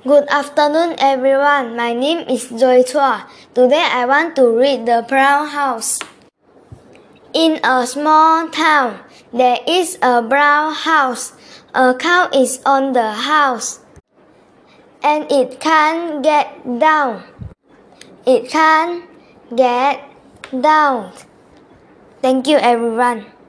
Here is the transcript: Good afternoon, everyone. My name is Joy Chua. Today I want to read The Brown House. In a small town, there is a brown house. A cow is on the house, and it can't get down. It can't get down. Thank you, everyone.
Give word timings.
Good 0.00 0.28
afternoon, 0.32 0.96
everyone. 0.96 1.76
My 1.76 1.92
name 1.92 2.24
is 2.24 2.48
Joy 2.48 2.88
Chua. 2.88 3.28
Today 3.52 3.84
I 3.84 4.06
want 4.06 4.34
to 4.36 4.48
read 4.48 4.86
The 4.86 5.04
Brown 5.06 5.48
House. 5.48 5.98
In 7.34 7.60
a 7.62 7.86
small 7.86 8.48
town, 8.48 9.04
there 9.30 9.58
is 9.68 9.98
a 10.00 10.22
brown 10.22 10.72
house. 10.72 11.36
A 11.74 11.92
cow 11.92 12.30
is 12.32 12.64
on 12.64 12.94
the 12.94 13.12
house, 13.12 13.84
and 15.04 15.30
it 15.30 15.60
can't 15.60 16.24
get 16.24 16.48
down. 16.80 17.20
It 18.24 18.48
can't 18.48 19.04
get 19.54 20.00
down. 20.48 21.12
Thank 22.22 22.48
you, 22.48 22.56
everyone. 22.56 23.36